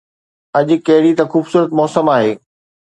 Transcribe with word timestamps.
اڄ 0.57 0.67
ڪهڙي 0.85 1.11
نه 1.19 1.23
خوبصورت 1.31 1.69
موسم 1.79 2.05
آهي 2.15 2.31